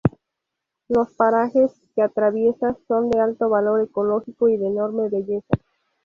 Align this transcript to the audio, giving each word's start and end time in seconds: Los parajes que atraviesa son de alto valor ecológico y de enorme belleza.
Los 0.89 1.11
parajes 1.13 1.71
que 1.93 2.01
atraviesa 2.01 2.75
son 2.87 3.11
de 3.11 3.19
alto 3.19 3.49
valor 3.51 3.81
ecológico 3.83 4.49
y 4.49 4.57
de 4.57 4.65
enorme 4.65 5.09
belleza. 5.09 5.53